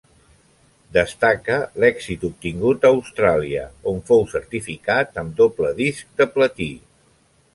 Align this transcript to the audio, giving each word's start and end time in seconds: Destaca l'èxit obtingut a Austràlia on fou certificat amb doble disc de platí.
Destaca 0.95 1.57
l'èxit 1.83 2.23
obtingut 2.29 2.87
a 2.87 2.91
Austràlia 2.95 3.67
on 3.93 4.01
fou 4.09 4.25
certificat 4.33 5.23
amb 5.25 5.39
doble 5.43 5.73
disc 5.83 6.21
de 6.23 6.27
platí. 6.39 6.71